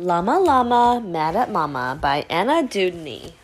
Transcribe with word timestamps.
Llama 0.00 0.40
Llama 0.40 0.98
Mad 1.04 1.36
at 1.36 1.50
Mama 1.50 1.98
by 2.00 2.24
Anna 2.30 2.66
Dewdney. 2.66 3.34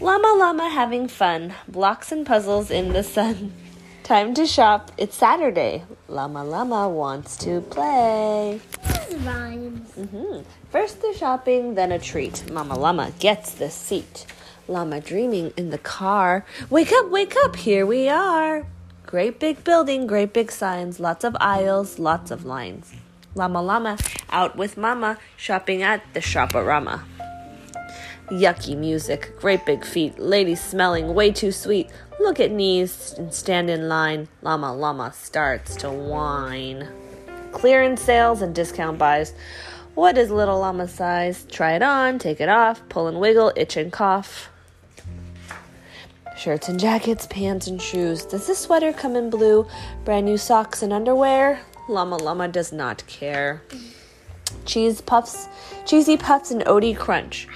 Llama 0.00 0.34
Llama 0.36 0.68
having 0.68 1.06
fun, 1.06 1.54
blocks 1.68 2.10
and 2.10 2.26
puzzles 2.26 2.68
in 2.68 2.92
the 2.92 3.04
sun. 3.04 3.52
Time 4.02 4.34
to 4.34 4.48
shop, 4.48 4.90
it's 4.98 5.14
Saturday. 5.14 5.84
Llama 6.08 6.42
Llama 6.42 6.88
wants 6.88 7.36
to 7.36 7.60
play. 7.60 8.60
rhymes. 9.20 9.92
hmm 9.92 10.40
First 10.72 11.02
the 11.02 11.14
shopping, 11.16 11.76
then 11.76 11.92
a 11.92 12.00
treat. 12.00 12.50
Mama 12.50 12.76
Llama 12.76 13.12
gets 13.20 13.52
the 13.52 13.70
seat. 13.70 14.26
Llama 14.66 15.00
dreaming 15.00 15.52
in 15.56 15.70
the 15.70 15.78
car. 15.78 16.44
Wake 16.68 16.90
up, 16.90 17.10
wake 17.10 17.36
up, 17.44 17.54
here 17.54 17.86
we 17.86 18.08
are. 18.08 18.66
Great 19.06 19.38
big 19.38 19.62
building, 19.62 20.08
great 20.08 20.32
big 20.32 20.50
signs, 20.50 20.98
lots 20.98 21.22
of 21.22 21.36
aisles, 21.40 22.00
lots 22.00 22.32
of 22.32 22.44
lines. 22.44 22.92
Llama 23.38 23.62
Llama 23.62 23.96
out 24.30 24.56
with 24.56 24.76
Mama, 24.76 25.16
shopping 25.36 25.82
at 25.82 26.02
the 26.12 26.18
Shoparama. 26.20 27.02
Yucky 28.30 28.76
music, 28.76 29.32
great 29.38 29.64
big 29.64 29.84
feet, 29.84 30.18
ladies 30.18 30.60
smelling 30.60 31.14
way 31.14 31.30
too 31.30 31.52
sweet. 31.52 31.88
Look 32.18 32.40
at 32.40 32.50
knees 32.50 33.14
and 33.16 33.32
stand 33.32 33.70
in 33.70 33.88
line. 33.88 34.28
Llama 34.42 34.74
Llama 34.74 35.12
starts 35.12 35.76
to 35.76 35.90
whine. 35.90 36.88
Clearance 37.52 38.02
sales 38.02 38.42
and 38.42 38.54
discount 38.54 38.98
buys. 38.98 39.32
What 39.94 40.18
is 40.18 40.30
little 40.30 40.58
llama 40.58 40.88
size? 40.88 41.46
Try 41.50 41.72
it 41.72 41.82
on, 41.82 42.18
take 42.18 42.40
it 42.40 42.48
off, 42.48 42.86
pull 42.88 43.06
and 43.06 43.20
wiggle, 43.20 43.52
itch 43.56 43.76
and 43.76 43.92
cough. 43.92 44.50
Shirts 46.38 46.68
and 46.68 46.78
jackets, 46.78 47.26
pants 47.26 47.66
and 47.66 47.82
shoes. 47.82 48.24
Does 48.24 48.46
this 48.46 48.60
sweater 48.60 48.92
come 48.92 49.16
in 49.16 49.28
blue? 49.28 49.66
Brand 50.04 50.24
new 50.24 50.38
socks 50.38 50.82
and 50.82 50.92
underwear? 50.92 51.58
Llama 51.88 52.16
Llama 52.16 52.46
does 52.46 52.72
not 52.72 53.04
care. 53.08 53.60
Cheese 54.64 55.00
puffs, 55.00 55.48
cheesy 55.84 56.16
puffs 56.16 56.52
and 56.52 56.62
Oatie 56.62 56.96
crunch. 56.96 57.48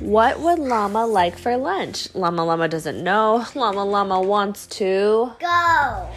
What 0.00 0.38
would 0.40 0.58
Llama 0.58 1.06
like 1.06 1.38
for 1.38 1.56
lunch? 1.56 2.14
Llama 2.14 2.44
Llama 2.44 2.68
doesn't 2.68 3.02
know. 3.02 3.46
Llama 3.54 3.86
Llama 3.86 4.20
wants 4.20 4.66
to. 4.66 5.32
Go. 5.40 6.08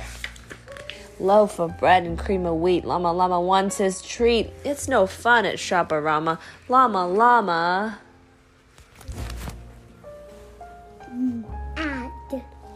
Loaf 1.21 1.57
of 1.57 1.77
bread 1.79 2.03
and 2.03 2.19
cream 2.19 2.45
of 2.45 2.55
wheat. 2.55 2.83
Llama 2.83 3.13
Llama 3.13 3.39
wants 3.39 3.77
his 3.77 4.01
treat. 4.01 4.49
It's 4.65 4.89
no 4.89 5.07
fun 5.07 5.45
at 5.45 5.55
Shoparama. 5.55 6.37
Llama 6.67 7.07
Llama. 7.07 7.99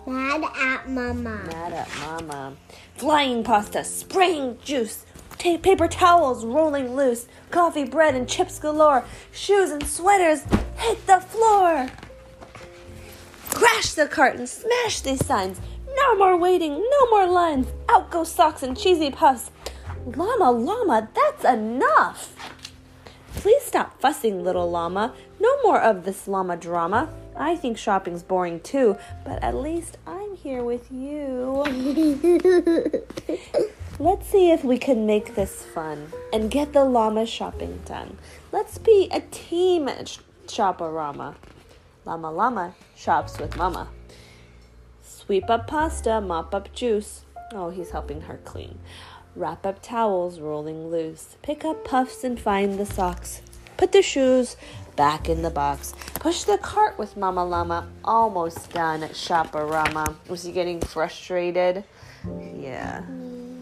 Mad 0.06 0.44
at 0.44 0.90
mama. 0.90 1.44
Mad 1.48 1.74
at 1.74 1.90
Mama. 2.00 2.54
Flying 2.96 3.44
pasta, 3.44 3.84
spraying 3.84 4.58
juice. 4.64 5.06
Ta- 5.38 5.58
paper 5.58 5.88
towels 5.88 6.46
rolling 6.46 6.96
loose. 6.96 7.28
Coffee, 7.52 7.86
bread, 7.86 8.16
and 8.16 8.28
chips 8.28 8.60
galore. 8.60 9.06
Shoes 9.32 9.72
and 9.72 9.86
sweaters 9.86 10.44
hit 10.78 11.06
the 11.08 11.20
floor. 11.20 11.90
Crash 13.50 13.94
the 13.94 14.08
carton, 14.08 14.48
smash 14.48 15.02
these 15.02 15.26
signs. 15.26 15.60
No 15.96 16.16
more 16.16 16.38
waiting, 16.38 16.74
no 16.74 17.10
more 17.10 17.28
lines. 17.28 17.68
Out 17.90 18.10
go 18.10 18.24
socks 18.24 18.64
and 18.64 18.78
cheesy 18.78 19.12
puffs. 19.12 19.52
Llama, 20.06 20.52
llama, 20.52 21.08
that's 21.14 21.46
enough. 21.46 22.36
Please 23.36 23.64
stop 23.64 24.00
fussing, 24.00 24.44
little 24.44 24.70
llama. 24.70 25.14
No 25.40 25.62
more 25.64 25.80
of 25.80 26.04
this 26.04 26.28
llama 26.28 26.58
drama. 26.58 27.10
I 27.36 27.56
think 27.56 27.78
shopping's 27.78 28.24
boring 28.24 28.60
too, 28.60 28.98
but 29.24 29.44
at 29.44 29.56
least 29.56 29.98
I'm 30.06 30.36
here 30.36 30.64
with 30.64 30.92
you. 30.92 31.64
Let's 34.00 34.28
see 34.28 34.52
if 34.52 34.64
we 34.64 34.78
can 34.78 35.06
make 35.06 35.36
this 35.36 35.64
fun 35.64 36.12
and 36.32 36.50
get 36.50 36.74
the 36.74 36.84
llama 36.84 37.26
shopping 37.26 37.82
done. 37.86 38.18
Let's 38.52 38.78
be 38.78 39.08
a 39.12 39.22
team 39.22 39.88
at 39.88 40.10
Sh- 40.10 40.20
Shoparama. 40.48 41.36
Llama 42.06 42.32
Llama 42.32 42.74
shops 42.96 43.40
with 43.40 43.56
Mama. 43.56 43.88
Sweep 45.02 45.50
up 45.50 45.68
pasta, 45.68 46.20
mop 46.20 46.54
up 46.54 46.74
juice. 46.74 47.24
Oh, 47.54 47.70
he's 47.70 47.92
helping 47.92 48.22
her 48.22 48.40
clean. 48.44 48.80
Wrap 49.36 49.66
up 49.66 49.82
towels, 49.82 50.40
rolling 50.40 50.90
loose. 50.90 51.38
Pick 51.42 51.64
up 51.64 51.86
puffs 51.86 52.24
and 52.24 52.40
find 52.40 52.78
the 52.80 52.86
socks. 52.86 53.42
Put 53.78 53.92
the 53.92 54.02
shoes 54.02 54.56
back 54.96 55.28
in 55.30 55.42
the 55.42 55.50
box. 55.50 55.94
Push 56.16 56.44
the 56.44 56.58
cart 56.58 56.98
with 56.98 57.18
Mama 57.18 57.44
Llama. 57.44 57.88
Almost 58.04 58.72
done 58.72 59.04
at 59.04 59.12
Shoparama. 59.12 60.16
Was 60.30 60.44
he 60.44 60.52
getting 60.52 60.80
frustrated? 60.80 61.84
Yeah, 62.56 63.04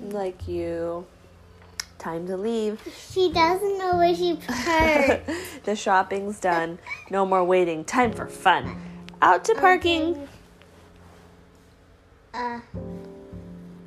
like 0.09 0.47
you. 0.47 1.05
Time 1.97 2.25
to 2.27 2.35
leave. 2.37 2.81
She 3.11 3.31
doesn't 3.31 3.77
know 3.77 3.97
where 3.97 4.15
she 4.15 4.33
put 4.45 4.55
her. 4.55 5.21
the 5.63 5.75
shopping's 5.75 6.39
done. 6.39 6.79
No 7.09 7.25
more 7.25 7.43
waiting. 7.43 7.85
Time 7.85 8.11
for 8.11 8.27
fun. 8.27 8.75
Out 9.21 9.45
to 9.45 9.55
parking. 9.55 10.27
Uh. 12.33 12.59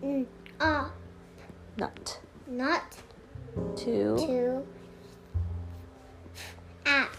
mm, 0.03 0.27
Uh. 0.61 0.89
Not 1.77 2.19
Not 2.47 2.83
to. 3.77 4.17
too. 4.17 4.67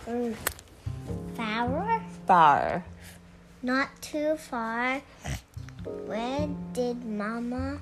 Mm, 0.08 0.36
Far. 1.36 2.02
Far. 2.28 2.86
Not 3.62 3.90
too 4.02 4.36
far. 4.38 5.02
Where 5.84 6.48
did 6.74 7.06
Mama 7.06 7.80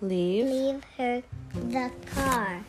Leave. 0.00 0.46
leave 0.46 0.84
her 0.96 1.22
the 1.54 1.90
car? 2.14 2.60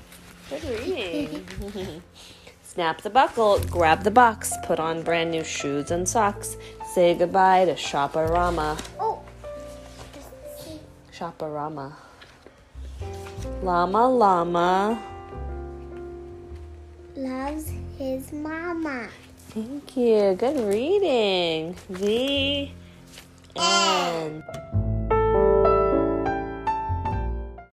Good 0.49 0.63
reading. 0.85 2.01
Snap 2.63 3.01
the 3.01 3.09
buckle, 3.09 3.59
grab 3.69 4.03
the 4.03 4.11
box, 4.11 4.53
put 4.63 4.79
on 4.79 5.03
brand 5.03 5.31
new 5.31 5.43
shoes 5.43 5.91
and 5.91 6.07
socks. 6.07 6.55
Say 6.93 7.13
goodbye 7.15 7.65
to 7.65 7.73
Shoparama. 7.73 8.79
Oh. 8.99 9.21
Shoparama. 11.11 11.93
Llama 13.61 14.09
Llama. 14.09 15.03
Loves 17.15 17.71
his 18.01 18.33
mama. 18.33 19.07
Thank 19.49 19.95
you. 19.95 20.33
Good 20.33 20.59
reading. 20.67 21.75
The. 21.87 22.71